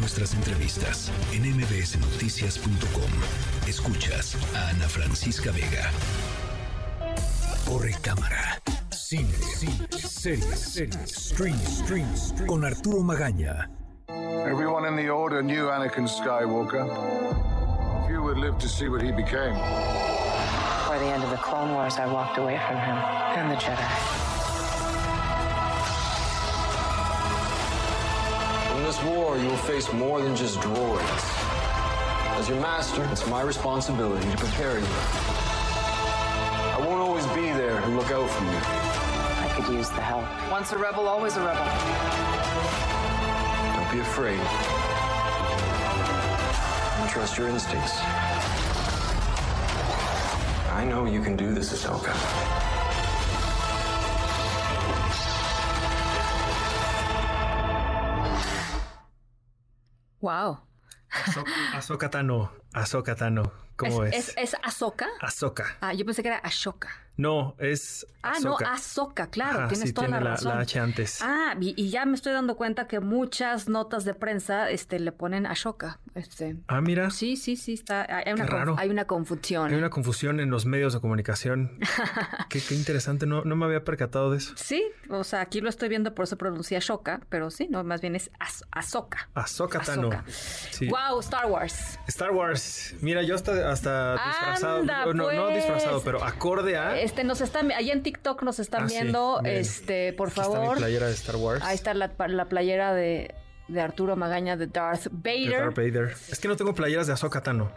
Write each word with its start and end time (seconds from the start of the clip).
nuestras 0.00 0.34
entrevistas 0.34 1.12
en 1.32 1.42
mbsnoticias.com. 1.42 3.10
Escuchas 3.68 4.36
a 4.56 4.70
Ana 4.70 4.88
Francisca 4.88 5.50
Vega. 5.52 5.90
Corre 7.66 7.94
cámara. 8.00 8.60
Cine, 8.90 9.32
cine, 9.32 9.86
series, 9.90 10.58
series, 10.58 11.10
stream, 11.12 11.58
stream, 11.58 12.16
stream. 12.16 12.46
Con 12.46 12.64
Arturo 12.64 13.02
Magaña. 13.02 13.68
Everyone 14.08 14.86
in 14.86 14.96
the 14.96 15.10
Order 15.10 15.42
knew 15.42 15.68
Anakin 15.68 16.08
Skywalker. 16.08 16.86
Few 18.08 18.22
would 18.22 18.38
live 18.38 18.58
to 18.58 18.68
see 18.68 18.88
what 18.88 19.02
he 19.02 19.12
became. 19.12 19.54
By 20.88 20.98
the 20.98 21.06
end 21.06 21.22
of 21.22 21.30
the 21.30 21.36
Clone 21.36 21.74
Wars, 21.74 21.98
I 21.98 22.06
walked 22.06 22.38
away 22.38 22.58
from 22.66 22.76
him 22.76 22.96
and 23.36 23.50
the 23.50 23.56
Jedi. 23.56 24.39
This 28.90 29.02
war, 29.04 29.38
you 29.38 29.46
will 29.46 29.56
face 29.56 29.92
more 29.92 30.20
than 30.20 30.34
just 30.34 30.58
droids. 30.58 31.22
As 32.40 32.48
your 32.48 32.60
master, 32.60 33.06
it's 33.12 33.24
my 33.28 33.40
responsibility 33.40 34.28
to 34.28 34.36
prepare 34.36 34.80
you. 34.80 34.86
I 36.74 36.76
won't 36.80 37.00
always 37.00 37.24
be 37.28 37.52
there 37.52 37.80
to 37.80 37.86
look 37.86 38.10
out 38.10 38.28
for 38.28 38.42
you. 38.42 38.50
I 38.50 39.48
could 39.54 39.72
use 39.72 39.90
the 39.90 40.00
help. 40.00 40.26
Once 40.50 40.72
a 40.72 40.78
rebel, 40.78 41.06
always 41.06 41.36
a 41.36 41.40
rebel. 41.40 41.66
Don't 43.76 43.92
be 43.92 44.00
afraid. 44.00 44.40
And 47.00 47.08
trust 47.08 47.38
your 47.38 47.46
instincts. 47.46 47.96
I 50.72 50.84
know 50.84 51.04
you 51.04 51.22
can 51.22 51.36
do 51.36 51.54
this, 51.54 51.72
Ahsoka. 51.72 52.79
Wow. 60.20 60.58
Ahsoka 61.74 62.08
Tano. 62.08 62.48
Ahsoka 62.74 63.14
Tano. 63.16 63.50
¿Cómo 63.88 64.04
es? 64.04 64.28
¿Es, 64.30 64.34
es 64.36 64.56
Ahsoka? 64.62 65.06
Ahsoka. 65.20 65.76
Ah, 65.80 65.92
yo 65.94 66.04
pensé 66.04 66.22
que 66.22 66.28
era 66.28 66.38
Ashoka. 66.38 66.88
No, 67.16 67.54
es. 67.58 68.06
Ah, 68.22 68.34
no, 68.42 68.56
Ahsoka, 68.66 69.26
claro, 69.28 69.58
Ajá, 69.60 69.68
tienes 69.68 69.88
sí, 69.88 69.92
toda 69.94 70.06
tiene 70.06 70.24
la 70.24 70.30
razón. 70.30 70.54
la 70.56 70.60
H 70.62 70.78
antes. 70.80 71.18
Ah, 71.20 71.54
y, 71.60 71.74
y 71.76 71.90
ya 71.90 72.06
me 72.06 72.14
estoy 72.14 72.32
dando 72.32 72.56
cuenta 72.56 72.86
que 72.86 73.00
muchas 73.00 73.68
notas 73.68 74.04
de 74.06 74.14
prensa 74.14 74.70
este, 74.70 74.98
le 74.98 75.12
ponen 75.12 75.44
Ashoka. 75.44 75.98
Este. 76.14 76.56
Ah, 76.68 76.80
mira. 76.80 77.10
Sí, 77.10 77.36
sí, 77.36 77.56
sí, 77.56 77.74
está. 77.74 78.02
Hay 78.08 78.32
una, 78.32 78.46
Qué 78.46 78.50
conf- 78.50 78.56
raro. 78.56 78.76
hay 78.78 78.88
una 78.88 79.04
confusión. 79.06 79.70
Hay 79.70 79.76
una 79.76 79.90
confusión 79.90 80.40
en 80.40 80.48
los 80.50 80.64
medios 80.64 80.94
de 80.94 81.00
comunicación. 81.00 81.78
qué, 82.48 82.60
qué 82.62 82.74
interesante, 82.74 83.26
no, 83.26 83.44
no 83.44 83.54
me 83.54 83.66
había 83.66 83.84
percatado 83.84 84.30
de 84.30 84.38
eso. 84.38 84.54
Sí, 84.56 84.82
o 85.10 85.22
sea, 85.24 85.42
aquí 85.42 85.60
lo 85.60 85.68
estoy 85.68 85.90
viendo, 85.90 86.14
por 86.14 86.24
eso 86.24 86.38
pronuncia 86.38 86.78
Ashoka, 86.78 87.20
pero 87.28 87.50
sí, 87.50 87.68
no, 87.68 87.84
más 87.84 88.00
bien 88.00 88.16
es 88.16 88.30
Ahsoka. 88.70 89.28
Ahsoka 89.34 89.80
Tano. 89.80 90.08
Sí. 90.70 90.88
Wow, 90.88 91.20
Star 91.20 91.46
Wars. 91.46 91.98
Star 92.06 92.30
Wars. 92.30 92.94
Mira, 93.02 93.22
yo 93.22 93.34
hasta, 93.34 93.69
hasta 93.70 94.12
disfrazado. 94.14 94.78
Anda, 94.80 95.06
no, 95.06 95.12
no 95.14 95.24
pues. 95.46 95.56
disfrazado, 95.56 96.02
pero 96.02 96.22
acorde 96.24 96.76
a. 96.76 96.98
Este, 97.00 97.24
nos 97.24 97.40
están, 97.40 97.70
allá 97.72 97.92
en 97.92 98.02
TikTok 98.02 98.42
nos 98.42 98.58
están 98.58 98.84
Ah, 98.84 98.86
viendo, 98.86 99.40
este, 99.44 100.12
por 100.12 100.28
Aquí 100.28 100.40
está 100.40 100.50
mi 100.50 100.56
favor. 100.56 100.76
playera 100.78 101.06
de 101.06 101.12
Star 101.14 101.36
Wars. 101.36 101.62
Ahí 101.64 101.74
está 101.74 101.94
la, 101.94 102.10
la 102.28 102.44
playera 102.48 102.92
de, 102.94 103.34
de 103.68 103.80
Arturo 103.80 104.16
Magaña 104.16 104.56
de 104.56 104.66
Darth 104.66 105.04
de 105.04 105.10
Vader. 105.12 105.60
Darth 105.60 105.76
Vader. 105.76 106.14
Es 106.30 106.38
que 106.40 106.48
no 106.48 106.56
tengo 106.56 106.74
playeras 106.74 107.06
de 107.06 107.12
Ahsoka 107.12 107.42
Tano. 107.42 107.70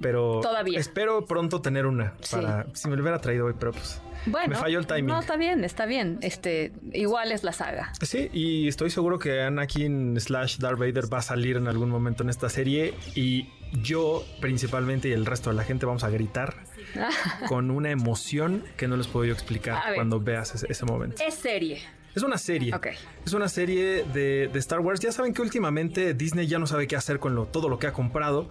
Pero 0.00 0.40
Todavía. 0.40 0.78
espero 0.78 1.26
pronto 1.26 1.60
tener 1.60 1.86
una 1.86 2.14
Sí. 2.20 2.36
para 2.36 2.66
si 2.74 2.88
me 2.88 2.96
lo 2.96 3.02
hubiera 3.02 3.18
traído 3.20 3.46
hoy, 3.46 3.54
pero 3.58 3.72
pues 3.72 4.00
Bueno, 4.26 4.48
me 4.48 4.54
falló 4.56 4.78
el 4.78 4.86
timing. 4.86 5.06
No, 5.06 5.20
está 5.20 5.36
bien, 5.36 5.64
está 5.64 5.86
bien. 5.86 6.18
Este, 6.22 6.72
igual 6.92 7.32
es 7.32 7.42
la 7.44 7.52
saga. 7.52 7.92
Sí, 8.02 8.28
y 8.32 8.68
estoy 8.68 8.90
seguro 8.90 9.18
que 9.18 9.42
Anakin 9.42 10.18
slash 10.20 10.58
Darth 10.58 10.78
Vader 10.78 11.12
va 11.12 11.18
a 11.18 11.22
salir 11.22 11.56
en 11.56 11.68
algún 11.68 11.90
momento 11.90 12.22
en 12.22 12.30
esta 12.30 12.48
serie 12.48 12.94
y 13.14 13.48
yo 13.82 14.24
principalmente 14.40 15.08
y 15.08 15.12
el 15.12 15.26
resto 15.26 15.50
de 15.50 15.56
la 15.56 15.64
gente 15.64 15.86
vamos 15.86 16.02
a 16.04 16.10
gritar 16.10 16.56
con 17.48 17.70
una 17.70 17.90
emoción 17.90 18.64
que 18.76 18.88
no 18.88 18.96
les 18.96 19.06
puedo 19.06 19.24
yo 19.26 19.32
explicar 19.32 19.82
ver. 19.86 19.94
cuando 19.96 20.20
veas 20.20 20.54
ese, 20.54 20.66
ese 20.70 20.84
momento. 20.84 21.22
Es 21.26 21.34
serie. 21.34 21.80
Es 22.14 22.24
una 22.24 22.38
serie. 22.38 22.74
Ok. 22.74 22.88
Es 23.24 23.32
una 23.34 23.48
serie 23.48 24.04
de, 24.12 24.48
de 24.52 24.58
Star 24.58 24.80
Wars. 24.80 24.98
Ya 24.98 25.12
saben 25.12 25.32
que 25.32 25.42
últimamente 25.42 26.12
Disney 26.12 26.48
ya 26.48 26.58
no 26.58 26.66
sabe 26.66 26.88
qué 26.88 26.96
hacer 26.96 27.20
con 27.20 27.36
lo, 27.36 27.46
todo 27.46 27.68
lo 27.68 27.78
que 27.78 27.86
ha 27.86 27.92
comprado. 27.92 28.48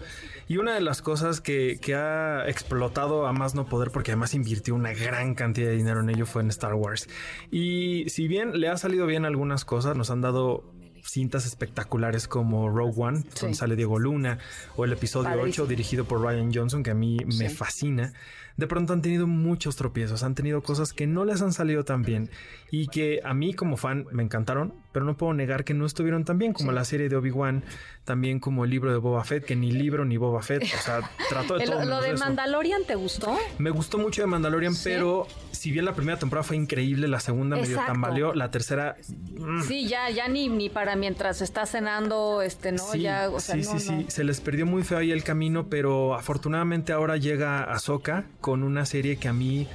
Y 0.49 0.57
una 0.57 0.73
de 0.73 0.81
las 0.81 1.01
cosas 1.01 1.39
que, 1.39 1.79
que 1.79 1.93
ha 1.95 2.43
explotado 2.49 3.27
a 3.27 3.31
más 3.33 3.55
no 3.55 3.67
poder, 3.67 3.91
porque 3.91 4.11
además 4.11 4.33
invirtió 4.33 4.75
una 4.75 4.91
gran 4.93 5.35
cantidad 5.35 5.67
de 5.69 5.75
dinero 5.77 6.01
en 6.01 6.09
ello, 6.09 6.25
fue 6.25 6.41
en 6.41 6.49
Star 6.49 6.73
Wars. 6.73 7.07
Y 7.51 8.09
si 8.09 8.27
bien 8.27 8.59
le 8.59 8.67
ha 8.67 8.75
salido 8.75 9.05
bien 9.05 9.25
algunas 9.25 9.63
cosas, 9.63 9.95
nos 9.95 10.09
han 10.09 10.21
dado 10.21 10.63
cintas 11.03 11.45
espectaculares 11.45 12.27
como 12.27 12.67
Rogue 12.69 12.93
One, 12.97 13.19
Sí. 13.21 13.41
donde 13.41 13.55
sale 13.55 13.75
Diego 13.75 13.99
Luna, 13.99 14.39
o 14.75 14.85
el 14.85 14.91
episodio 14.91 15.29
Padrísimo. 15.29 15.63
8 15.65 15.67
dirigido 15.67 16.05
por 16.05 16.19
Ryan 16.21 16.51
Johnson, 16.53 16.83
que 16.83 16.91
a 16.91 16.95
mí 16.95 17.17
me 17.37 17.49
fascina. 17.49 18.13
De 18.59 18.67
pronto 18.67 18.91
han 18.91 19.01
tenido 19.01 19.25
muchos 19.25 19.77
tropiezos, 19.77 20.21
han 20.23 20.35
tenido 20.35 20.61
cosas 20.61 20.91
que 20.91 21.07
no 21.07 21.23
les 21.23 21.41
han 21.41 21.53
salido 21.53 21.85
tan 21.85 22.01
bien 22.03 22.29
y 22.71 22.87
que 22.87 23.21
a 23.23 23.33
mí 23.33 23.53
como 23.53 23.77
fan 23.77 24.05
me 24.11 24.21
encantaron, 24.21 24.73
pero 24.91 25.05
no 25.05 25.15
puedo 25.15 25.33
negar 25.33 25.63
que 25.63 25.73
no 25.73 25.85
estuvieron 25.85 26.25
tan 26.25 26.37
bien, 26.37 26.51
como 26.51 26.71
la 26.73 26.83
serie 26.83 27.07
de 27.07 27.15
Obi-Wan, 27.15 27.63
también 28.03 28.39
como 28.39 28.65
el 28.65 28.69
libro 28.71 28.91
de 28.91 28.97
Boba 28.97 29.23
Fett, 29.23 29.45
que 29.45 29.55
ni 29.55 29.71
libro 29.71 30.03
ni 30.03 30.17
Boba 30.17 30.41
Fett, 30.41 30.63
o 30.63 30.81
sea, 30.83 31.09
trató 31.29 31.57
de 31.57 31.65
todo. 31.67 31.85
lo 31.85 32.01
de 32.01 32.11
eso. 32.11 32.25
Mandalorian 32.25 32.81
te 32.85 32.95
gustó? 32.95 33.37
Me 33.59 33.69
gustó 33.69 33.97
mucho 33.97 34.21
de 34.21 34.27
Mandalorian, 34.27 34.73
Sí. 34.75 34.89
pero 34.89 35.25
si 35.51 35.71
bien 35.71 35.85
la 35.85 35.93
primera 35.93 36.19
temporada 36.19 36.43
fue 36.43 36.57
increíble, 36.57 37.07
la 37.07 37.19
segunda 37.21 37.55
medio 37.55 37.69
Exacto. 37.71 37.93
tambaleó, 37.93 38.33
la 38.33 38.51
tercera... 38.51 38.97
mm, 39.37 39.61
Sí, 39.61 39.87
ya, 39.87 40.09
ya 40.09 40.27
ni, 40.27 40.49
ni 40.49 40.69
para 40.69 40.95
mientras 40.95 41.41
estás 41.41 41.71
cenando, 41.71 42.41
este, 42.41 42.71
no, 42.73 42.79
Sí, 42.79 43.01
ya, 43.01 43.29
o 43.31 43.39
sea, 43.39 43.55
sí, 43.55 43.61
no, 43.61 43.79
sí, 43.79 43.91
no. 43.91 43.99
sí. 44.01 44.05
Se 44.09 44.23
les 44.25 44.41
perdió 44.41 44.65
muy 44.65 44.83
feo 44.83 44.97
ahí 44.97 45.11
el 45.11 45.23
camino, 45.23 45.67
pero 45.69 46.13
afortunadamente 46.15 46.91
ahora 46.93 47.17
llega 47.17 47.63
Ahsoka 47.63 48.25
con 48.49 48.63
una 48.63 48.83
serie 48.83 49.17
que 49.17 49.27
a 49.27 49.33
mí 49.33 49.67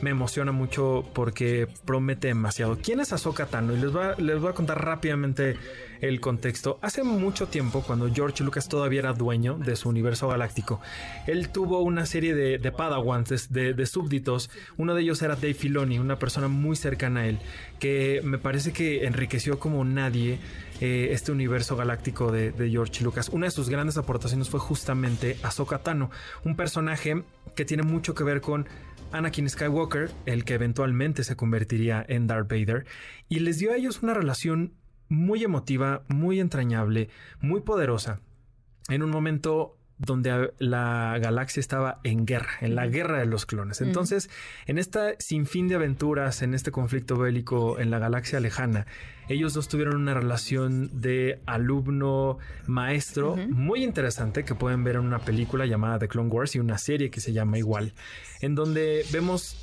me 0.00 0.08
emociona 0.08 0.52
mucho 0.52 1.04
porque 1.12 1.68
promete 1.84 2.28
demasiado. 2.28 2.78
¿Quién 2.82 2.98
es 3.00 3.12
Ahsoka 3.12 3.44
Tano? 3.44 3.74
Y 3.74 3.76
les 3.76 3.92
voy, 3.92 4.04
a, 4.04 4.14
les 4.14 4.40
voy 4.40 4.48
a 4.48 4.54
contar 4.54 4.82
rápidamente 4.82 5.58
el 6.00 6.18
contexto. 6.18 6.78
Hace 6.80 7.04
mucho 7.04 7.48
tiempo, 7.48 7.82
cuando 7.86 8.10
George 8.10 8.42
Lucas 8.42 8.70
todavía 8.70 9.00
era 9.00 9.12
dueño 9.12 9.58
de 9.58 9.76
su 9.76 9.90
universo 9.90 10.28
galáctico, 10.28 10.80
él 11.26 11.50
tuvo 11.50 11.82
una 11.82 12.06
serie 12.06 12.34
de, 12.34 12.72
padawans, 12.72 13.50
de 13.50 13.86
súbditos. 13.86 14.48
Uno 14.78 14.94
de 14.94 15.02
ellos 15.02 15.20
era 15.20 15.34
Dave 15.34 15.52
Filoni, 15.52 15.98
una 15.98 16.18
persona 16.18 16.48
muy 16.48 16.74
cercana 16.74 17.20
a 17.20 17.26
él, 17.26 17.38
que 17.78 18.22
me 18.24 18.38
parece 18.38 18.72
que 18.72 19.04
enriqueció 19.04 19.58
como 19.58 19.84
nadie 19.84 20.38
eh, 20.84 21.12
este 21.12 21.30
universo 21.30 21.76
galáctico 21.76 22.32
de, 22.32 22.52
George 22.68 23.04
Lucas. 23.04 23.28
Una 23.28 23.46
de 23.46 23.52
sus 23.52 23.68
grandes 23.68 23.96
aportaciones 23.98 24.50
fue 24.50 24.58
justamente 24.58 25.38
Ahsoka 25.44 25.78
Tano, 25.78 26.10
un 26.44 26.56
personaje 26.56 27.22
que 27.54 27.64
tiene 27.64 27.84
mucho 27.84 28.16
que 28.16 28.24
ver 28.24 28.40
con 28.40 28.66
Anakin 29.12 29.48
Skywalker, 29.48 30.10
el 30.26 30.44
que 30.44 30.54
eventualmente 30.54 31.22
se 31.22 31.36
convertiría 31.36 32.04
en 32.08 32.26
Darth 32.26 32.50
Vader, 32.50 32.84
y 33.28 33.38
les 33.38 33.60
dio 33.60 33.70
a 33.70 33.76
ellos 33.76 34.02
una 34.02 34.12
relación 34.12 34.74
muy 35.08 35.44
emotiva, 35.44 36.02
muy 36.08 36.40
entrañable, 36.40 37.10
muy 37.40 37.60
poderosa, 37.60 38.20
en 38.88 39.04
un 39.04 39.10
momento 39.10 39.78
donde 40.04 40.52
la 40.58 41.18
galaxia 41.20 41.60
estaba 41.60 42.00
en 42.02 42.26
guerra, 42.26 42.50
en 42.60 42.74
la 42.74 42.86
guerra 42.86 43.18
de 43.18 43.26
los 43.26 43.46
clones. 43.46 43.80
Entonces, 43.80 44.30
en 44.66 44.78
esta 44.78 45.14
sinfín 45.18 45.68
de 45.68 45.76
aventuras, 45.76 46.42
en 46.42 46.54
este 46.54 46.72
conflicto 46.72 47.16
bélico 47.16 47.78
en 47.78 47.90
la 47.90 47.98
galaxia 47.98 48.40
lejana, 48.40 48.86
ellos 49.28 49.54
dos 49.54 49.68
tuvieron 49.68 49.96
una 49.96 50.14
relación 50.14 50.90
de 51.00 51.40
alumno-maestro 51.46 53.36
muy 53.36 53.84
interesante 53.84 54.44
que 54.44 54.54
pueden 54.54 54.82
ver 54.82 54.96
en 54.96 55.02
una 55.02 55.20
película 55.20 55.64
llamada 55.66 56.00
The 56.00 56.08
Clone 56.08 56.28
Wars 56.28 56.56
y 56.56 56.58
una 56.58 56.78
serie 56.78 57.10
que 57.10 57.20
se 57.20 57.32
llama 57.32 57.58
igual, 57.58 57.92
en 58.40 58.56
donde 58.56 59.04
vemos 59.12 59.61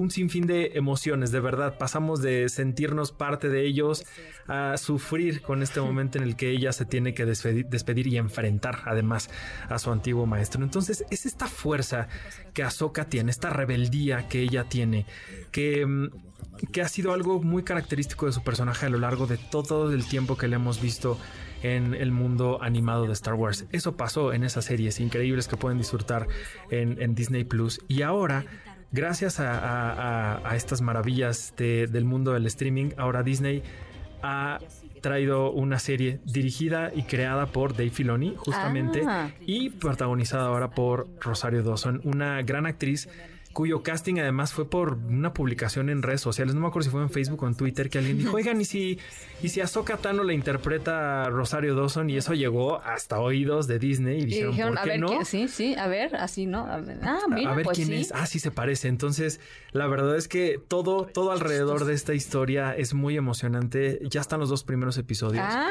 un 0.00 0.10
sinfín 0.10 0.46
de 0.46 0.72
emociones, 0.74 1.30
de 1.30 1.40
verdad. 1.40 1.76
Pasamos 1.78 2.22
de 2.22 2.48
sentirnos 2.48 3.12
parte 3.12 3.48
de 3.48 3.66
ellos 3.66 4.06
a 4.48 4.76
sufrir 4.78 5.42
con 5.42 5.62
este 5.62 5.80
momento 5.80 6.18
en 6.18 6.24
el 6.24 6.36
que 6.36 6.50
ella 6.50 6.72
se 6.72 6.86
tiene 6.86 7.12
que 7.14 7.26
despedir, 7.26 7.66
despedir 7.66 8.06
y 8.06 8.16
enfrentar 8.16 8.78
además 8.86 9.30
a 9.68 9.78
su 9.78 9.92
antiguo 9.92 10.26
maestro. 10.26 10.62
Entonces 10.62 11.04
es 11.10 11.26
esta 11.26 11.46
fuerza 11.46 12.08
que 12.54 12.62
Ahsoka 12.62 13.04
tiene, 13.04 13.30
esta 13.30 13.50
rebeldía 13.50 14.26
que 14.28 14.40
ella 14.40 14.64
tiene, 14.64 15.04
que, 15.52 15.84
mm, 15.84 16.08
que 16.72 16.80
ha 16.80 16.88
sido 16.88 17.12
algo 17.12 17.42
muy 17.42 17.62
característico 17.62 18.26
de 18.26 18.32
su 18.32 18.42
personaje 18.42 18.86
a 18.86 18.88
lo 18.88 18.98
largo 18.98 19.26
de 19.26 19.36
todo 19.36 19.92
el 19.92 20.06
tiempo 20.06 20.36
que 20.36 20.48
le 20.48 20.56
hemos 20.56 20.80
visto 20.80 21.18
en 21.62 21.92
el 21.92 22.10
mundo 22.10 22.58
animado 22.62 23.06
de 23.06 23.12
Star 23.12 23.34
Wars. 23.34 23.66
Eso 23.70 23.96
pasó 23.96 24.32
en 24.32 24.44
esas 24.44 24.64
series 24.64 24.98
increíbles 24.98 25.46
que 25.46 25.58
pueden 25.58 25.76
disfrutar 25.76 26.26
en, 26.70 27.00
en 27.02 27.14
Disney 27.14 27.44
Plus. 27.44 27.80
Y 27.86 28.00
ahora 28.00 28.46
gracias 28.92 29.40
a, 29.40 29.52
a- 29.54 29.92
a- 30.36 30.50
a 30.50 30.56
estas 30.56 30.80
maravillas 30.82 31.54
de- 31.56 31.86
del 31.86 32.04
mundo 32.04 32.32
del 32.32 32.46
streaming, 32.46 32.90
ahora 32.96 33.22
Disney 33.22 33.62
ha 34.22 34.58
traído 35.00 35.50
una 35.50 35.78
serie 35.78 36.20
dirigida 36.26 36.90
y 36.94 37.04
creada 37.04 37.46
por 37.46 37.72
Dave 37.72 37.88
Filoni, 37.90 38.34
justamente, 38.36 39.02
Ah. 39.06 39.30
y 39.40 39.70
protagonizada 39.70 40.46
ahora 40.46 40.70
por 40.72 41.08
Rosario 41.20 41.62
Dawson, 41.62 42.02
una 42.04 42.42
gran 42.42 42.66
actriz 42.66 43.08
cuyo 43.52 43.82
casting 43.82 44.18
además 44.20 44.52
fue 44.52 44.68
por 44.70 44.94
una 44.94 45.34
publicación 45.34 45.88
en 45.90 46.02
redes 46.02 46.20
sociales, 46.20 46.54
no 46.54 46.60
me 46.60 46.68
acuerdo 46.68 46.84
si 46.84 46.90
fue 46.90 47.02
en 47.02 47.10
Facebook 47.10 47.42
o 47.42 47.48
en 47.48 47.54
Twitter, 47.56 47.90
que 47.90 47.98
alguien 47.98 48.16
dijo, 48.18 48.36
oigan, 48.36 48.60
¿y 48.60 48.64
si, 48.64 48.98
y 49.42 49.48
si 49.48 49.60
Ahsoka 49.60 49.96
Tano 49.96 50.22
la 50.22 50.32
interpreta 50.32 51.28
Rosario 51.30 51.74
Dawson? 51.74 52.08
Y 52.10 52.16
eso 52.16 52.34
llegó 52.34 52.80
hasta 52.82 53.18
oídos 53.18 53.66
de 53.66 53.78
Disney 53.78 54.20
y 54.20 54.24
dijeron, 54.26 54.56
¿por 54.74 54.78
a 54.78 54.82
qué 54.84 54.90
ver, 54.90 55.00
no? 55.00 55.08
¿quién- 55.08 55.24
sí, 55.26 55.48
sí, 55.48 55.74
a 55.74 55.88
ver, 55.88 56.14
así, 56.16 56.46
¿no? 56.46 56.66
A 56.66 56.78
ver, 56.80 56.98
ah, 57.02 57.18
mira, 57.28 57.50
a 57.50 57.54
ver 57.54 57.64
pues 57.64 57.76
quién 57.76 57.88
sí. 57.88 57.94
es. 57.94 58.12
Ah, 58.12 58.26
sí 58.26 58.38
se 58.38 58.50
parece. 58.52 58.86
Entonces, 58.88 59.40
la 59.72 59.86
verdad 59.88 60.16
es 60.16 60.28
que 60.28 60.60
todo, 60.68 61.06
todo 61.06 61.32
alrededor 61.32 61.84
de 61.86 61.94
esta 61.94 62.14
historia 62.14 62.76
es 62.76 62.94
muy 62.94 63.16
emocionante. 63.16 63.98
Ya 64.08 64.20
están 64.20 64.38
los 64.40 64.48
dos 64.48 64.62
primeros 64.64 64.96
episodios. 64.96 65.44
Ah, 65.46 65.68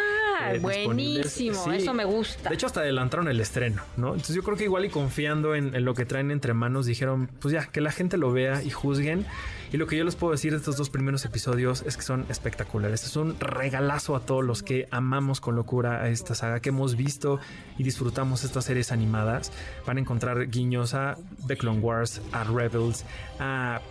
eh, 0.54 0.60
buenísimo, 0.60 1.64
Sí. 1.66 1.72
eso 1.76 1.94
me 1.94 2.06
gusta. 2.06 2.50
De 2.50 2.56
hecho, 2.56 2.66
hasta 2.66 2.82
adelantaron 2.82 3.28
el 3.28 3.40
estreno, 3.40 3.82
¿no? 3.98 4.08
Entonces 4.10 4.36
yo 4.36 4.44
creo 4.44 4.58
que 4.58 4.64
igual 4.66 4.86
y 4.86 4.90
confiando 4.90 5.56
en, 5.56 5.76
en 5.76 5.86
lo 5.86 5.94
que 5.94 6.06
traen 6.06 6.32
entre 6.32 6.54
manos, 6.54 6.86
dijeron, 6.86 7.30
pues 7.40 7.54
ya, 7.54 7.66
que 7.68 7.82
la 7.82 7.92
gente 7.92 8.18
lo 8.18 8.32
vea 8.32 8.64
y 8.64 8.70
juzguen. 8.70 9.26
Y 9.72 9.78
lo 9.78 9.86
que 9.86 9.96
yo 9.98 10.04
les 10.04 10.16
puedo 10.16 10.32
decir 10.32 10.52
de 10.52 10.58
estos 10.58 10.78
dos 10.78 10.90
primeros 10.90 11.26
episodios 11.26 11.84
es 11.86 11.96
que 11.96 12.02
son 12.02 12.26
espectaculares. 12.30 13.04
Es 13.04 13.16
un 13.16 13.40
regalazo 13.40 14.16
a 14.16 14.22
todos 14.22 14.44
los 14.44 14.64
que 14.64 14.88
amamos 14.90 15.42
con 15.42 15.56
locura 15.56 16.02
a 16.02 16.10
esta 16.10 16.34
saga, 16.34 16.60
que 16.60 16.70
hemos 16.70 16.96
visto 16.96 17.40
y 17.78 17.84
disfrutamos 17.84 18.44
estas 18.44 18.66
series 18.66 18.92
animadas. 18.92 19.52
Van 19.86 19.98
a 19.98 20.00
encontrar 20.00 20.50
guiños 20.50 20.96
a 20.96 21.18
The 21.46 21.56
Clone 21.56 21.82
Wars, 21.82 22.20
a 22.32 22.46
Rebels, 22.46 23.06
a 23.40 23.82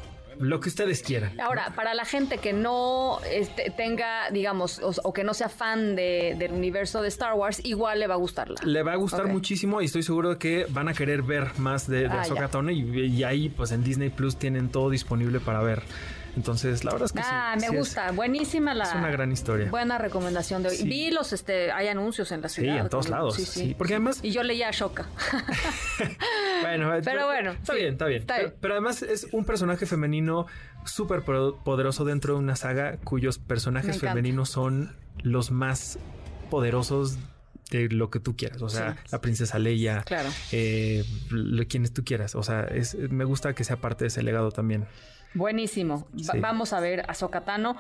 lo 0.41 0.61
que 0.61 0.69
ustedes 0.69 1.03
quieran. 1.03 1.39
Ahora, 1.41 1.73
para 1.75 1.95
la 1.95 2.05
gente 2.05 2.39
que 2.39 2.53
no 2.53 3.19
este, 3.31 3.71
tenga, 3.71 4.31
digamos, 4.31 4.79
o, 4.81 4.93
o 5.05 5.13
que 5.13 5.25
no 5.25 5.35
sea 5.35 5.49
fan 5.49 5.97
de- 5.97 6.35
del 6.39 6.53
universo 6.53 7.03
de 7.03 7.09
Star 7.09 7.35
Wars, 7.35 7.61
igual 7.65 8.01
le 8.01 8.07
va 8.07 8.15
a 8.15 8.19
gustarla. 8.19 8.57
Le 8.65 8.83
va 8.83 8.93
a 8.93 8.97
gustar 8.97 9.27
muchísimo 9.27 9.81
y 9.83 9.87
estoy 9.87 10.03
seguro 10.03 10.31
de 10.31 10.39
que 10.39 10.67
van 10.71 10.89
a 10.89 10.95
querer 10.95 11.23
ver 11.23 11.59
más 11.59 11.87
de, 11.89 12.01
de 12.03 12.07
Ah, 12.09 12.21
Ahsoka 12.23 12.43
ya. 12.43 12.49
Tano 12.49 12.71
y, 12.71 12.81
y 13.07 13.25
ahí 13.25 13.49
pues 13.49 13.73
en 13.73 13.83
Disney 13.85 14.11
Plus 14.11 14.37
tienen 14.37 14.69
todo 14.69 14.91
disponible 14.91 15.41
para 15.41 15.61
ver. 15.63 15.83
Entonces, 16.37 16.85
la 16.85 16.93
verdad 16.93 17.07
es 17.07 17.13
que 17.13 17.23
sí, 17.23 17.29
Ah, 17.31 17.55
me 17.57 17.61
sí 17.63 17.67
es- 17.67 17.79
gusta, 17.79 18.11
buenísima 18.13 18.75
la. 18.75 18.85
es 18.85 18.95
una 18.95 19.11
gran 19.11 19.33
historia. 19.33 19.71
Buena 19.71 19.99
recomendación 19.99 20.63
de 20.63 20.69
hoy. 20.71 20.77
Sí. 20.77 20.89
Vi 20.89 21.11
los, 21.11 21.33
este, 21.33 21.73
hay 21.73 21.89
anuncios 21.89 22.31
en 22.33 22.43
la 22.43 22.49
Sí, 22.49 22.61
ciudad. 22.63 22.79
en 22.79 22.89
todos 22.89 23.09
lados. 23.09 23.35
Sí, 23.35 23.45
Sí, 23.45 23.61
sí. 23.69 23.75
porque 23.77 23.95
además 23.95 24.21
Y 24.23 24.31
yo 24.31 24.43
leía 24.43 24.69
a 24.69 24.73
Shoka. 24.73 25.07
Bueno, 26.63 26.91
Pero 27.05 27.27
bueno, 27.27 27.53
Está 27.53 27.73
sí, 27.73 27.79
bien, 27.81 27.93
está 27.93 28.07
bien. 28.07 28.21
está 28.23 28.35
pero, 28.37 28.49
bien. 28.49 28.59
pero 28.61 28.75
además 28.75 29.03
es 29.03 29.27
un 29.33 29.45
personaje 29.45 29.87
femenino 29.87 30.47
súper 30.85 31.23
poderoso 31.23 32.05
dentro 32.05 32.35
de 32.35 32.39
una 32.41 32.57
saga 32.57 32.99
cuyos 33.05 33.39
Me 33.39 33.47
personajes 33.47 33.99
femeninos 33.99 34.51
son 34.51 34.97
los 35.23 35.51
más 35.51 35.99
poderosos 36.51 37.19
de 37.71 37.89
lo 37.91 38.11
que 38.11 38.21
tú 38.21 38.37
quieras. 38.37 38.63
O 38.63 38.69
sea, 38.69 38.95
Sí. 38.95 38.99
la 39.13 39.21
princesa 39.21 39.59
Leia, 39.59 40.03
Claro. 40.03 40.31
eh, 40.53 41.05
lo- 41.31 41.67
quienes 41.67 41.93
tú 41.93 42.03
quieras. 42.05 42.35
O 42.35 42.43
sea, 42.43 42.63
es, 42.63 42.95
me 42.95 43.25
gusta 43.25 43.55
que 43.55 43.65
sea 43.65 43.77
parte 43.77 44.05
de 44.05 44.09
ese 44.09 44.23
legado 44.23 44.51
también. 44.53 44.87
Buenísimo. 45.35 46.09
Sí. 46.17 46.39
vamos 46.41 46.73
a 46.73 46.81
ver 46.81 47.05
a 47.09 47.15
Sokatano. 47.15 47.77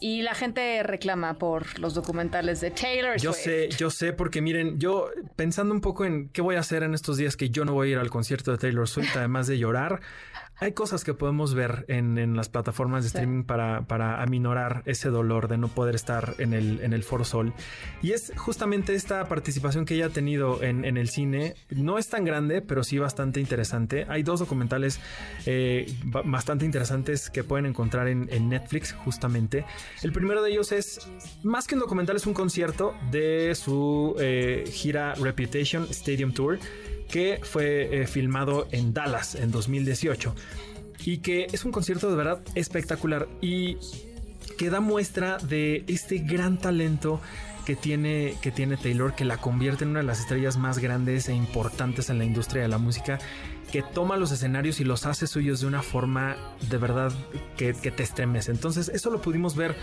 y 0.00 0.22
la 0.22 0.34
gente 0.34 0.82
reclama 0.82 1.34
por 1.34 1.78
los 1.78 1.94
documentales 1.94 2.60
de 2.60 2.70
Taylor 2.70 3.16
Yo 3.18 3.32
Swift. 3.32 3.44
sé, 3.44 3.68
yo 3.70 3.90
sé, 3.90 4.12
porque 4.12 4.40
miren, 4.42 4.78
yo 4.78 5.08
pensando 5.36 5.74
un 5.74 5.80
poco 5.80 6.04
en 6.04 6.28
qué 6.30 6.42
voy 6.42 6.56
a 6.56 6.60
hacer 6.60 6.82
en 6.82 6.94
estos 6.94 7.16
días 7.16 7.36
que 7.36 7.50
yo 7.50 7.64
no 7.64 7.72
voy 7.74 7.88
a 7.88 7.92
ir 7.92 7.98
al 7.98 8.10
concierto 8.10 8.50
de 8.52 8.58
Taylor 8.58 8.88
Swift, 8.88 9.16
además 9.16 9.46
de 9.46 9.58
llorar, 9.58 10.00
hay 10.56 10.72
cosas 10.72 11.02
que 11.02 11.12
podemos 11.12 11.54
ver 11.54 11.84
en, 11.88 12.18
en 12.18 12.36
las 12.36 12.48
plataformas 12.48 13.02
de 13.02 13.10
Sí. 13.10 13.16
streaming 13.16 13.42
para, 13.42 13.82
para 13.82 14.22
aminorar 14.22 14.82
ese 14.86 15.08
dolor 15.08 15.48
de 15.48 15.58
no 15.58 15.66
poder 15.68 15.96
estar 15.96 16.34
en 16.38 16.52
el, 16.52 16.80
en 16.82 16.92
el 16.92 17.02
Foro 17.02 17.24
Sol. 17.24 17.52
Y 18.00 18.12
es 18.12 18.32
justamente 18.36 18.94
esta 18.94 19.24
participación 19.26 19.84
que 19.84 19.94
ella 19.94 20.06
ha 20.06 20.10
tenido 20.10 20.62
en, 20.62 20.84
en 20.84 20.96
el 20.98 21.08
cine. 21.08 21.54
No 21.70 21.98
es 21.98 22.08
tan 22.08 22.24
grande, 22.24 22.62
pero 22.62 22.84
sí 22.84 22.98
bastante 22.98 23.40
interesante. 23.40 24.06
Hay 24.08 24.22
dos 24.22 24.38
documentales 24.38 25.00
eh, 25.46 25.86
bastante 26.24 26.64
interesantes 26.64 27.30
que 27.30 27.44
pueden 27.44 27.66
encontrar 27.66 28.08
en, 28.08 28.48
Netflix, 28.48 28.92
justamente. 28.92 29.64
El 30.02 30.12
primero 30.12 30.42
de 30.42 30.50
ellos 30.50 30.72
es, 30.72 31.08
más 31.42 31.66
que 31.66 31.74
un 31.74 31.80
documental, 31.80 32.16
es 32.16 32.26
un 32.26 32.34
concierto 32.34 32.94
de 33.10 33.54
su 33.54 34.16
eh, 34.18 34.64
gira 34.70 35.14
Reputation 35.14 35.86
Stadium 35.90 36.32
Tour, 36.32 36.58
que 37.08 37.40
fue 37.42 38.02
eh, 38.02 38.06
filmado 38.06 38.68
en 38.72 38.92
Dallas 38.92 39.34
en 39.34 39.50
2018 39.50 40.34
y 41.04 41.18
que 41.18 41.46
es 41.52 41.64
un 41.64 41.72
concierto 41.72 42.10
de 42.10 42.16
verdad 42.16 42.40
espectacular 42.54 43.28
y 43.40 43.76
que 44.58 44.70
da 44.70 44.80
muestra 44.80 45.38
de 45.38 45.84
este 45.88 46.18
gran 46.18 46.58
talento 46.58 47.20
que 47.64 47.76
tiene, 47.76 48.34
que 48.42 48.50
tiene 48.50 48.76
Taylor, 48.76 49.14
que 49.14 49.24
la 49.24 49.36
convierte 49.38 49.84
en 49.84 49.90
una 49.90 50.00
de 50.00 50.06
las 50.06 50.20
estrellas 50.20 50.56
más 50.56 50.78
grandes 50.78 51.28
e 51.28 51.34
importantes 51.34 52.10
en 52.10 52.18
la 52.18 52.24
industria 52.24 52.62
de 52.62 52.68
la 52.68 52.78
música, 52.78 53.18
que 53.70 53.82
toma 53.82 54.16
los 54.18 54.32
escenarios 54.32 54.80
y 54.80 54.84
los 54.84 55.06
hace 55.06 55.26
suyos 55.26 55.60
de 55.60 55.66
una 55.66 55.80
forma 55.82 56.36
de 56.68 56.76
verdad 56.76 57.10
que, 57.56 57.72
que 57.72 57.90
te 57.90 58.02
estremece. 58.02 58.50
Entonces, 58.50 58.88
eso 58.90 59.10
lo 59.10 59.22
pudimos 59.22 59.56
ver 59.56 59.74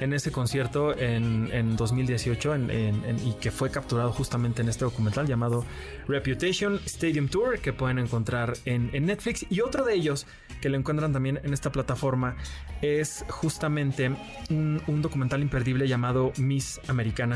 en 0.00 0.12
ese 0.12 0.30
concierto 0.32 0.96
en, 0.98 1.48
en 1.52 1.76
2018 1.76 2.54
en- 2.54 2.70
en- 2.70 3.04
en- 3.04 3.26
y 3.26 3.32
que 3.40 3.50
fue 3.50 3.70
capturado 3.70 4.12
justamente 4.12 4.60
en 4.60 4.68
este 4.68 4.84
documental 4.84 5.26
llamado 5.26 5.64
Reputation 6.08 6.80
Stadium 6.86 7.28
Tour, 7.28 7.58
que 7.60 7.72
pueden 7.72 7.98
encontrar 7.98 8.54
en, 8.64 8.90
en 8.92 9.06
Netflix. 9.06 9.46
Y 9.50 9.60
otro 9.60 9.84
de 9.84 9.94
ellos, 9.94 10.26
que 10.60 10.68
lo 10.68 10.76
encuentran 10.76 11.12
también 11.12 11.40
en 11.42 11.52
esta 11.54 11.72
plataforma, 11.72 12.36
es 12.82 13.24
justamente 13.28 14.10
un, 14.50 14.82
un 14.86 15.02
documental 15.02 15.40
imperdible 15.42 15.88
llamado 15.88 16.32
Miss 16.38 16.80
Americana, 16.88 17.27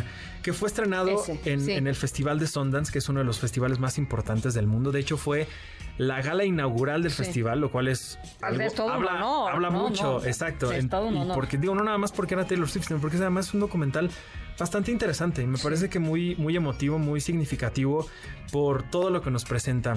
que 0.43 0.53
fue 0.53 0.69
estrenado 0.69 1.09
Ese, 1.23 1.41
en, 1.45 1.61
sí. 1.65 1.73
en 1.73 1.87
el 1.87 1.95
Festival 1.95 2.39
de 2.39 2.47
Sundance, 2.47 2.91
que 2.93 2.99
es 2.99 3.09
uno 3.09 3.21
de 3.21 3.25
los 3.25 3.39
festivales 3.39 3.79
más 3.79 3.99
importantes 3.99 4.55
del 4.55 4.67
mundo. 4.67 4.93
De 4.93 5.01
hecho, 5.01 5.17
fue 5.17 5.47
la 5.99 6.23
gala 6.23 6.45
inaugural 6.45 7.03
del 7.03 7.13
Sí. 7.13 7.19
festival, 7.25 7.61
lo 7.61 7.71
cual 7.71 7.89
es 7.89 8.19
algo 8.41 8.63
Es 8.63 8.75
todo 8.75 8.91
habla, 8.91 9.11
habla 9.53 9.71
no, 9.71 9.89
mucho, 9.89 10.21
no. 10.21 10.25
exacto. 10.25 10.73
En- 10.73 10.89
todo 10.89 11.11
y 11.13 11.29
porque 11.35 11.59
digo, 11.59 11.75
no 11.75 11.85
nada 11.85 11.99
más 11.99 12.13
porque 12.13 12.35
era 12.35 12.47
Taylor 12.47 12.69
Swift, 12.69 12.87
sino 12.89 12.99
porque 13.01 13.17
es 13.17 13.21
además 13.23 13.53
un 13.55 13.61
documental 13.61 14.11
bastante 14.59 14.91
interesante 14.91 15.43
y 15.43 15.47
me 15.47 15.59
parece 15.59 15.89
que 15.91 15.99
muy, 15.99 16.35
muy 16.37 16.57
emotivo, 16.57 16.99
muy 16.99 17.21
significativo 17.21 18.07
por 18.51 18.83
todo 18.85 19.11
lo 19.11 19.21
que 19.23 19.31
nos 19.31 19.45
presenta 19.45 19.97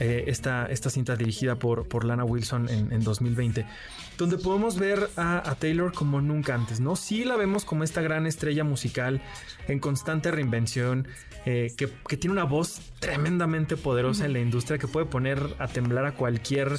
eh, 0.00 0.24
esta, 0.28 0.66
esta 0.66 0.90
cinta 0.90 1.16
dirigida 1.16 1.56
por, 1.56 1.88
por 1.88 2.04
Lana 2.04 2.24
Wilson 2.24 2.68
en, 2.68 2.92
en 2.92 3.02
2020, 3.02 3.66
donde 4.16 4.38
podemos 4.38 4.78
ver 4.78 5.10
a, 5.16 5.48
a 5.48 5.54
Taylor 5.56 5.92
como 5.92 6.20
nunca 6.20 6.54
antes, 6.54 6.80
¿no? 6.80 6.96
Sí 6.96 7.24
la 7.24 7.36
vemos 7.36 7.64
como 7.64 7.84
esta 7.84 8.00
gran 8.00 8.26
estrella 8.26 8.64
musical 8.64 9.20
en 9.66 9.80
constante 9.80 10.30
reinvención, 10.30 11.08
eh, 11.46 11.72
que, 11.76 11.88
que 12.08 12.16
tiene 12.16 12.32
una 12.32 12.44
voz 12.44 12.80
tremendamente 13.00 13.76
poderosa 13.76 14.26
en 14.26 14.34
la 14.34 14.40
industria, 14.40 14.78
que 14.78 14.88
puede 14.88 15.06
poner 15.06 15.40
a 15.58 15.68
temblar 15.68 16.04
a 16.06 16.12
cualquier 16.12 16.78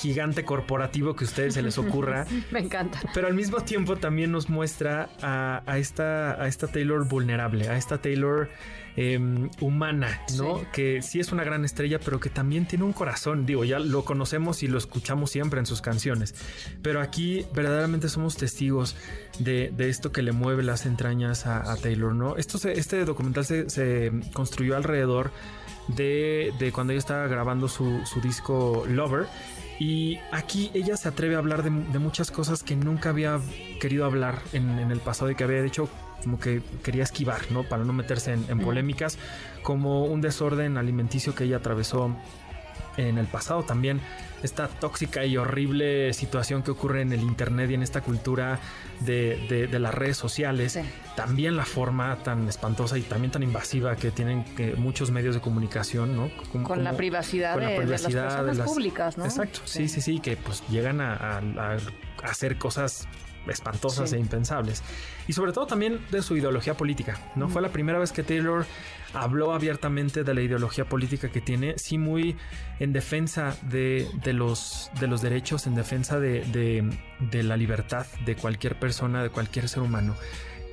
gigante 0.00 0.44
corporativo 0.44 1.14
que 1.16 1.24
a 1.24 1.28
ustedes 1.28 1.54
se 1.54 1.62
les 1.62 1.78
ocurra. 1.78 2.26
Me 2.50 2.60
encanta. 2.60 3.00
Pero 3.14 3.26
al 3.26 3.34
mismo 3.34 3.60
tiempo 3.60 3.96
también 3.96 4.32
nos 4.32 4.48
muestra 4.48 5.08
a, 5.22 5.62
a 5.66 5.78
esta, 5.78 6.40
a 6.42 6.46
esta 6.48 6.66
Taylor 6.68 7.06
vulnerable, 7.08 7.68
a 7.68 7.76
esta 7.76 7.98
Taylor 8.00 8.48
em, 8.96 9.50
humana, 9.60 10.20
¿no? 10.36 10.58
Sí. 10.58 10.66
Que 10.72 11.02
sí 11.02 11.20
es 11.20 11.32
una 11.32 11.42
gran 11.44 11.64
estrella, 11.64 11.98
pero 11.98 12.20
que 12.20 12.30
también 12.30 12.66
tiene 12.66 12.84
un 12.84 12.92
corazón. 12.92 13.46
Digo, 13.46 13.64
ya 13.64 13.78
lo 13.78 14.04
conocemos 14.04 14.62
y 14.62 14.68
lo 14.68 14.78
escuchamos 14.78 15.30
siempre 15.30 15.58
en 15.60 15.66
sus 15.66 15.80
canciones. 15.80 16.34
Pero 16.82 17.00
aquí 17.00 17.44
verdaderamente 17.54 18.08
somos 18.08 18.36
testigos 18.36 18.96
de, 19.38 19.72
de 19.76 19.88
esto 19.88 20.12
que 20.12 20.22
le 20.22 20.32
mueve 20.32 20.62
las 20.62 20.86
entrañas 20.86 21.46
a, 21.46 21.72
a 21.72 21.76
Taylor, 21.76 22.14
¿no? 22.14 22.36
Esto 22.36 22.58
se- 22.58 22.72
este 22.78 23.04
documental 23.04 23.44
se, 23.44 23.68
se 23.70 24.12
construyó 24.32 24.76
alrededor 24.76 25.30
de, 25.88 26.52
de 26.58 26.72
cuando 26.72 26.92
ella 26.92 27.00
estaba 27.00 27.26
grabando 27.26 27.68
su, 27.68 28.00
su 28.06 28.20
disco 28.20 28.84
Lover. 28.88 29.26
Y 29.78 30.18
aquí 30.30 30.70
ella 30.74 30.96
se 30.96 31.08
atreve 31.08 31.34
a 31.34 31.38
hablar 31.38 31.62
de, 31.62 31.70
de 31.70 31.98
muchas 31.98 32.30
cosas 32.30 32.62
que 32.62 32.76
nunca 32.76 33.10
había 33.10 33.40
querido 33.80 34.04
hablar 34.04 34.38
en, 34.52 34.78
en 34.78 34.90
el 34.90 35.00
pasado 35.00 35.30
y 35.30 35.34
que 35.34 35.44
había 35.44 35.64
hecho 35.64 35.88
como 36.22 36.38
que 36.40 36.62
quería 36.82 37.02
esquivar, 37.02 37.40
¿no? 37.50 37.64
Para 37.64 37.84
no 37.84 37.92
meterse 37.92 38.32
en, 38.32 38.46
en 38.48 38.60
polémicas, 38.60 39.18
como 39.62 40.04
un 40.04 40.20
desorden 40.20 40.78
alimenticio 40.78 41.34
que 41.34 41.44
ella 41.44 41.58
atravesó 41.58 42.16
en 42.96 43.18
el 43.18 43.26
pasado 43.26 43.64
también 43.64 44.00
esta 44.44 44.68
tóxica 44.68 45.24
y 45.24 45.36
horrible 45.36 46.12
situación 46.12 46.62
que 46.62 46.70
ocurre 46.70 47.00
en 47.02 47.12
el 47.12 47.20
internet 47.22 47.70
y 47.70 47.74
en 47.74 47.82
esta 47.82 48.02
cultura 48.02 48.60
de, 49.00 49.44
de- 49.48 49.66
de 49.66 49.78
las 49.80 49.92
redes 49.94 50.16
sociales 50.16 50.72
Sí. 50.74 50.80
también 51.16 51.56
la 51.56 51.64
forma 51.64 52.16
tan 52.22 52.46
espantosa 52.48 52.96
y 52.98 53.02
también 53.02 53.32
tan 53.32 53.42
invasiva 53.42 53.96
que 53.96 54.10
tienen 54.10 54.44
que 54.54 54.74
muchos 54.74 55.10
medios 55.10 55.34
de 55.34 55.40
comunicación 55.40 56.14
no 56.14 56.30
Como- 56.52 56.68
Con 56.68 56.84
la 56.84 56.90
como- 56.90 56.98
privacidad, 56.98 57.54
con 57.54 57.62
la 57.64 57.68
de, 57.70 57.74
de 57.74 57.80
privacidad 57.82 58.24
las 58.24 58.32
personas 58.34 58.56
las- 58.58 58.66
públicas, 58.68 59.18
¿no? 59.18 59.24
Exacto, 59.24 59.60
sí, 59.64 59.88
sí, 59.88 60.00
sí, 60.00 60.20
que 60.20 60.36
pues 60.36 60.62
llegan 60.68 61.00
a, 61.00 61.14
a- 61.14 61.38
a 61.38 61.76
hacer 62.28 62.56
cosas 62.58 63.08
espantosas 63.48 64.10
Sí. 64.10 64.16
e 64.16 64.18
impensables. 64.20 64.82
Y 65.28 65.32
sobre 65.32 65.52
todo 65.52 65.66
también 65.66 66.00
de 66.10 66.22
su 66.22 66.36
ideología 66.36 66.74
política, 66.76 67.18
¿no? 67.34 67.48
Fue 67.48 67.60
la 67.62 67.68
primera 67.70 67.98
vez 67.98 68.12
que 68.12 68.22
Taylor 68.22 68.64
habló 69.14 69.52
abiertamente 69.54 70.24
de 70.24 70.34
la 70.34 70.42
ideología 70.42 70.84
política 70.86 71.28
que 71.30 71.40
tiene, 71.40 71.74
sí 71.78 71.98
muy 71.98 72.36
en 72.80 72.92
defensa 72.92 73.56
de, 73.70 74.08
de 74.22 74.32
los, 74.32 74.90
de 75.00 75.06
los 75.06 75.22
derechos, 75.22 75.66
en 75.66 75.74
defensa 75.74 76.18
de, 76.20 76.40
de- 76.44 76.98
de 77.30 77.42
la 77.42 77.56
libertad 77.56 78.06
de 78.26 78.36
cualquier 78.36 78.78
persona, 78.78 79.22
de 79.22 79.30
cualquier 79.30 79.68
ser 79.68 79.82
humano. 79.82 80.14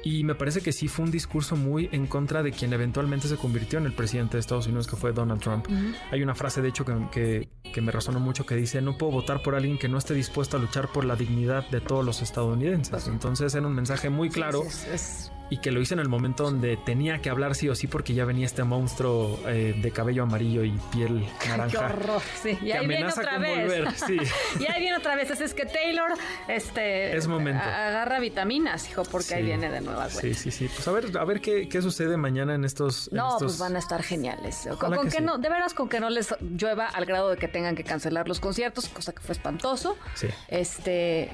Y 0.04 0.24
me 0.24 0.34
parece 0.34 0.62
que 0.62 0.72
sí 0.72 0.88
fue 0.88 1.06
un 1.06 1.12
discurso 1.12 1.56
muy 1.56 1.88
en 1.92 2.08
contra 2.08 2.42
de 2.42 2.52
quien 2.52 2.74
eventualmente 2.74 3.28
se 3.28 3.36
convirtió 3.38 3.78
en 3.78 3.86
el 3.86 3.94
presidente 3.94 4.36
de 4.36 4.40
Estados 4.42 4.66
Unidos, 4.66 4.88
que 4.88 4.96
fue 4.96 5.14
Donald 5.14 5.40
Trump. 5.42 5.68
Hay 6.12 6.24
una 6.24 6.34
frase, 6.34 6.60
de 6.64 6.70
hecho, 6.70 6.84
que, 6.84 6.96
que, 7.12 7.50
que 7.72 7.82
me 7.82 7.92
resonó 7.92 8.20
mucho 8.20 8.44
que 8.44 8.56
dice, 8.56 8.82
no 8.82 8.98
puedo 8.98 9.12
votar 9.12 9.44
por 9.44 9.54
alguien 9.54 9.78
que 9.78 9.88
no 9.88 10.00
esté 10.00 10.16
dispuesto 10.16 10.58
a 10.58 10.60
luchar 10.60 10.88
por 10.92 11.06
la 11.06 11.16
dignidad 11.16 11.70
de 11.70 11.82
todos 11.82 12.04
los 12.04 12.24
estadounidenses. 12.24 13.08
Entonces 13.08 13.54
era 13.54 13.68
un 13.68 13.76
mensaje 13.76 14.10
muy 14.10 14.30
claro. 14.32 14.64
Es- 14.64 14.88
es- 14.88 15.32
y 15.52 15.58
que 15.60 15.70
lo 15.70 15.80
hice 15.82 15.94
en 15.94 16.00
el 16.00 16.08
momento 16.10 16.46
donde 16.46 16.78
tenía 16.78 17.22
que 17.22 17.30
hablar 17.30 17.54
sí 17.54 17.70
o 17.70 17.76
sí 17.76 17.86
porque 17.86 18.16
ya 18.16 18.26
venía 18.26 18.46
este 18.48 18.64
monstruo 18.64 19.40
eh, 19.46 19.76
de 19.80 19.92
cabello 19.92 20.24
amarillo 20.24 20.64
y 20.64 20.72
piel 20.92 21.28
Qué 21.44 21.50
naranja. 21.50 21.86
horror. 21.86 22.22
Sí, 22.42 22.58
y 22.62 22.66
que 22.66 22.74
ahí 22.74 22.88
viene 22.88 23.04
amenaza 23.04 23.22
otra 23.22 23.34
con 23.34 23.42
vez. 23.44 23.60
volver, 23.62 23.92
sí. 23.92 24.18
y 24.60 24.66
ahí 24.72 24.80
viene 24.80 24.98
otra 24.98 25.16
vez. 25.16 25.30
Así 25.30 25.44
es 25.44 25.54
que 25.54 25.66
Taylor, 25.66 26.12
este. 26.48 27.16
Es 27.16 27.28
momento. 27.28 27.62
a- 27.64 27.88
Agarra 27.92 28.20
vitaminas, 28.20 28.90
hijo, 28.90 29.04
porque 29.04 29.36
ahí 29.36 29.44
viene 29.44 29.70
de 29.70 29.82
nueva 29.82 30.04
cuenta. 30.06 30.22
Sí, 30.22 30.34
sí, 30.34 30.52
sí. 30.52 30.70
Pues 30.74 30.88
a 30.88 30.92
ver, 30.92 31.18
a 31.18 31.26
ver 31.26 31.42
qué, 31.42 31.68
qué 31.68 31.82
sucede 31.82 32.16
mañana 32.18 32.56
en 32.56 32.64
estos. 32.66 33.10
en 33.12 33.18
No, 33.18 33.34
estos- 33.34 33.44
pues 33.44 33.60
van 33.60 33.76
a 33.76 33.80
estar 33.80 34.02
geniales. 34.02 34.68
Con, 34.80 35.10
que 35.10 35.18
que 35.18 35.22
no, 35.22 35.38
de 35.38 35.50
veras, 35.50 35.74
con 35.74 35.90
que 35.90 36.00
no 36.00 36.10
les 36.10 36.34
llueva 36.58 36.86
al 36.88 37.06
grado 37.06 37.30
de 37.30 37.38
que 37.38 37.48
tengan 37.50 37.76
que 37.76 37.84
cancelar 37.84 38.28
los 38.28 38.40
conciertos, 38.40 38.88
cosa 38.88 39.12
que 39.12 39.20
fue 39.20 39.34
espantoso. 39.34 39.98
Sí. 40.16 40.28
Este, 40.48 41.30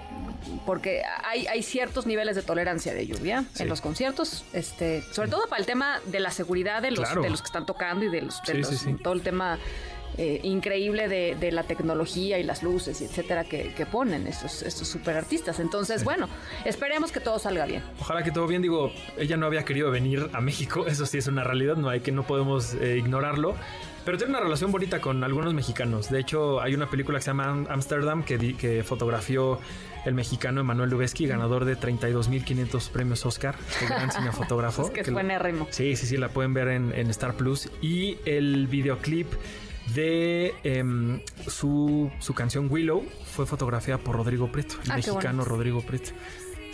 porque 0.65 1.03
hay, 1.23 1.45
hay 1.47 1.61
ciertos 1.61 2.05
niveles 2.07 2.35
de 2.35 2.41
tolerancia 2.41 2.93
de 2.93 3.05
lluvia 3.05 3.43
en 3.59 3.69
los 3.69 3.81
conciertos, 3.81 4.06
este, 4.53 5.03
sobre 5.11 5.29
todo 5.29 5.47
para 5.47 5.59
el 5.59 5.65
tema 5.65 5.99
de 6.05 6.19
la 6.19 6.31
seguridad 6.31 6.81
de 6.81 6.91
los, 6.91 6.99
Claro. 6.99 7.21
de 7.21 7.29
los 7.29 7.41
que 7.41 7.47
están 7.47 7.65
tocando 7.65 8.05
y 8.05 8.09
de 8.09 8.21
los, 8.21 8.41
de 8.43 8.53
Sí, 8.53 8.57
los- 8.59 8.67
sí, 8.69 8.77
sí. 8.77 8.93
todo 9.03 9.13
el 9.13 9.21
tema 9.21 9.57
eh, 10.17 10.39
increíble 10.41 11.07
de, 11.07 11.35
de 11.35 11.51
la 11.51 11.63
tecnología 11.63 12.39
y 12.39 12.43
las 12.43 12.63
luces, 12.63 13.01
y 13.01 13.05
etcétera, 13.05 13.43
que, 13.43 13.73
que 13.75 13.85
ponen 13.85 14.25
estos, 14.25 14.63
estos 14.63 14.87
super 14.87 15.15
artistas. 15.15 15.59
Entonces, 15.59 16.03
bueno, 16.03 16.27
esperemos 16.65 17.11
que 17.11 17.19
todo 17.19 17.37
salga 17.37 17.65
bien. 17.67 17.83
Ojalá 17.99 18.23
que 18.23 18.31
todo 18.31 18.47
bien. 18.47 18.63
Digo, 18.63 18.91
ella 19.17 19.37
no 19.37 19.45
había 19.45 19.63
querido 19.63 19.91
venir 19.91 20.27
a 20.33 20.41
México. 20.41 20.85
Eso 20.87 21.05
sí 21.05 21.19
es 21.19 21.27
una 21.27 21.43
realidad. 21.43 21.75
No 21.75 21.89
hay 21.89 21.99
que 21.99 22.11
no 22.11 22.23
podemos 22.25 22.73
eh, 22.75 22.95
ignorarlo. 22.97 23.55
Pero 24.07 24.17
tiene 24.17 24.31
una 24.31 24.39
relación 24.39 24.71
bonita 24.71 25.01
con 25.01 25.21
algunos 25.25 25.53
mexicanos. 25.53 26.09
De 26.09 26.17
hecho, 26.21 26.61
hay 26.61 26.73
una 26.73 26.89
película 26.89 27.17
que 27.19 27.23
se 27.25 27.29
llama 27.31 27.49
Am- 27.49 27.67
Amsterdam 27.69 28.23
que, 28.23 28.37
di- 28.37 28.53
que 28.53 28.81
fotografió 28.85 29.59
el 30.05 30.13
mexicano 30.13 30.61
Emanuel 30.61 30.89
Lubezki, 30.89 31.27
ganador 31.27 31.65
de 31.65 31.77
32.500 31.77 32.89
premios 32.89 33.25
Oscar. 33.25 33.55
Este 33.69 33.85
gran 33.85 34.09
cinefotógrafo. 34.09 34.83
Es 34.95 35.03
que 35.03 35.11
buenérrimo. 35.11 35.67
Sí, 35.71 35.97
sí, 35.97 36.05
sí, 36.07 36.15
la 36.15 36.29
pueden 36.29 36.53
ver 36.53 36.69
en, 36.69 36.93
en 36.93 37.09
Star 37.09 37.33
Plus. 37.33 37.69
Y 37.81 38.17
el 38.23 38.67
videoclip 38.67 39.27
de 39.93 40.53
em, 40.63 41.19
su, 41.47 42.09
su 42.19 42.33
canción 42.33 42.67
Willow 42.71 43.05
fue 43.25 43.45
fotografiada 43.45 44.01
por 44.01 44.15
Rodrigo 44.15 44.49
Prieto, 44.51 44.75
el 44.85 44.91
Ah, 44.91 44.95
mexicano. 44.95 45.43
Rodrigo 45.43 45.81
Prieto. 45.81 46.11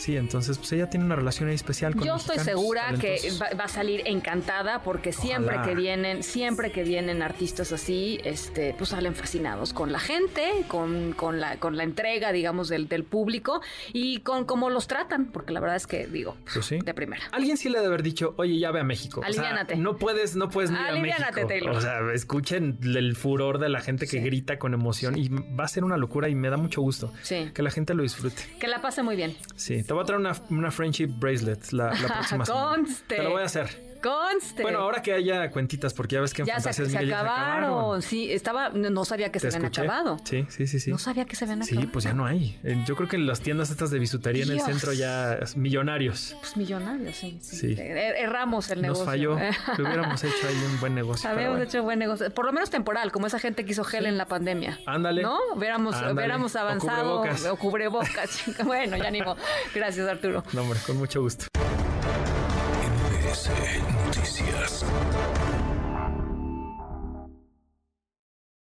Sí, 0.04 0.18
entonces 0.18 0.58
pues 0.58 0.70
ella 0.74 0.90
tiene 0.90 1.06
una 1.06 1.16
relación 1.16 1.48
ahí 1.48 1.56
especial 1.56 1.96
con 1.96 2.04
Yo 2.06 2.16
estoy 2.16 2.38
segura 2.40 2.90
que 3.00 3.16
talentosos. 3.16 3.42
va, 3.42 3.50
va 3.58 3.64
a 3.64 3.68
salir 3.70 4.02
encantada 4.06 4.82
porque 4.84 5.14
siempre 5.14 5.56
Ojalá. 5.56 5.66
que 5.70 5.76
vienen, 5.76 6.24
siempre 6.24 6.74
que 6.74 6.84
vienen 6.84 7.22
artistas 7.22 7.72
así, 7.72 8.20
este, 8.26 8.74
pues 8.78 8.90
salen 8.90 9.16
fascinados 9.16 9.72
con 9.72 9.94
la 9.94 10.00
gente, 10.00 10.66
con, 10.68 11.14
con 11.14 11.40
la, 11.40 11.56
con 11.58 11.78
la 11.78 11.84
entrega, 11.84 12.34
digamos, 12.34 12.68
del, 12.68 12.90
del 12.90 13.06
público 13.06 13.62
y 13.94 14.20
con 14.20 14.44
cómo 14.44 14.70
los 14.70 14.88
tratan, 14.88 15.28
porque 15.28 15.54
la 15.54 15.62
verdad 15.62 15.78
es 15.78 15.88
que 15.88 16.06
digo, 16.06 16.36
Pues 16.54 16.66
sí. 16.66 16.80
de 16.84 16.94
primera. 16.94 17.24
Alguien 17.32 17.56
sí 17.56 17.70
le 17.70 17.76
debe 17.78 17.88
haber 17.88 18.04
dicho, 18.04 18.34
oye, 18.38 18.60
ya 18.60 18.72
ve 18.72 18.82
a 18.82 18.84
México. 18.84 19.22
O 19.22 19.24
sea, 19.24 19.28
Aliviánate. 19.30 19.78
no 19.78 19.96
puedes, 19.96 20.36
no 20.36 20.50
puedes 20.50 20.70
ni 20.70 20.78
ir 20.80 20.86
a 20.88 21.00
México. 21.00 21.48
Taylor. 21.48 21.78
O 21.78 21.80
sea, 21.82 22.00
escuchen 22.14 22.78
el 22.84 23.16
furor 23.16 23.58
de 23.58 23.70
la 23.70 23.80
gente 23.80 24.06
que 24.06 24.18
Sí. 24.18 24.20
grita 24.20 24.60
con 24.60 24.74
emoción 24.74 25.18
y 25.18 25.30
va 25.30 25.64
a 25.64 25.68
ser 25.70 25.86
una 25.86 25.96
locura 25.96 26.28
y 26.28 26.36
me 26.36 26.50
da 26.50 26.58
mucho 26.58 26.82
gusto 26.82 27.14
Sí. 27.22 27.52
que 27.54 27.62
la 27.64 27.72
gente 27.72 27.94
lo 27.94 28.04
disfrute. 28.04 28.42
Que 28.60 28.68
la 28.68 28.82
pase 28.82 29.02
muy 29.02 29.16
bien. 29.16 29.36
Sí, 29.56 29.84
te 29.94 29.96
voy 29.96 30.04
a 30.04 30.06
traer 30.06 30.20
una, 30.20 30.36
una 30.50 30.72
friendship 30.72 31.08
bracelet 31.08 31.72
la, 31.72 31.94
la 31.94 32.08
próxima 32.08 32.46
semana. 32.46 32.76
Conste. 32.76 33.16
Te 33.16 33.24
lo 33.24 33.30
voy 33.30 33.44
a 33.44 33.46
hacer. 33.46 33.93
Conste. 34.04 34.62
Bueno, 34.64 34.80
ahora 34.80 35.02
que 35.02 35.14
haya 35.14 35.50
cuentitas, 35.50 35.94
porque 35.94 36.16
ya 36.16 36.22
ves 36.22 36.34
que 36.34 36.42
en 36.42 36.48
ya 36.48 36.56
se, 36.56 36.62
Fantasías 36.64 36.88
se 36.90 36.94
Miguel 36.94 37.10
ya 37.10 37.20
acabaron. 37.22 38.02
Sí, 38.02 38.32
estaba, 38.32 38.70
no 38.70 39.06
sabía 39.06 39.32
que 39.32 39.40
se 39.40 39.50
¿Te 39.50 39.56
habían 39.56 39.72
escuché? 39.72 39.82
acabado. 39.88 40.20
Sí, 40.26 40.46
sí, 40.50 40.68
sí, 40.68 40.80
sí. 40.80 40.92
No 40.92 40.98
sabía 40.98 41.26
que 41.26 41.36
se 41.36 41.46
habían 41.46 41.64
Sí, 41.64 41.72
acabado. 41.76 41.92
pues 41.94 42.04
ya 42.06 42.14
no 42.14 42.26
hay. 42.26 42.60
Eh, 42.64 42.84
Yo 42.86 42.96
creo 42.96 43.08
que 43.08 43.16
en 43.16 43.26
las 43.28 43.40
tiendas 43.42 43.70
estas 43.72 43.90
de 43.92 44.00
bisutería 44.00 44.44
en 44.44 44.52
el 44.52 44.60
centro 44.62 44.92
ya 44.94 45.40
millonarios. 45.56 46.36
Pues 46.40 46.58
millonarios, 46.58 47.16
sí. 47.16 47.38
sí. 47.42 47.56
Sí. 47.58 47.76
Er- 47.76 48.16
Erramos 48.18 48.70
el 48.72 48.82
negocio. 48.82 49.04
Nos 49.06 49.12
falló. 49.12 49.38
que 49.76 49.82
hubiéramos 49.82 50.24
hecho 50.24 50.48
ahí 50.48 50.56
un 50.72 50.80
buen 50.80 50.96
negocio. 50.96 51.30
Habíamos 51.30 51.52
bueno. 51.58 51.64
hecho 51.70 51.84
buen 51.84 52.00
negocio. 52.00 52.30
Por 52.34 52.46
lo 52.46 52.52
menos 52.52 52.70
temporal, 52.70 53.12
como 53.12 53.28
esa 53.28 53.40
gente 53.40 53.64
que 53.66 53.72
hizo 53.72 53.84
gel 53.84 54.06
en 54.06 54.18
la 54.18 54.26
pandemia. 54.28 54.80
Ándale. 54.86 55.22
¿No? 55.24 55.38
Hubiéramos, 55.56 55.96
Ándale. 55.96 56.14
hubiéramos 56.14 56.56
O 56.56 56.60
avanzado. 56.60 57.22
cubrebocas. 57.22 57.46
O 57.46 57.56
cubrebocas. 57.58 58.44
bueno, 58.66 58.98
ya 58.98 59.10
ni 59.12 59.22
modo. 59.22 59.38
Gracias, 59.74 60.08
Arturo. 60.08 60.44
No, 60.54 60.62
hombre, 60.64 60.80
con 60.86 60.98
mucho 60.98 61.22
gusto. 61.22 61.46